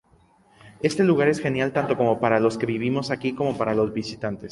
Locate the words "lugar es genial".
1.03-1.73